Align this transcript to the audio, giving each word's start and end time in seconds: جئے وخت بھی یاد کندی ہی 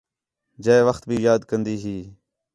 جئے 0.63 0.79
وخت 0.87 1.03
بھی 1.09 1.17
یاد 1.25 1.41
کندی 1.49 1.75
ہی 1.83 1.97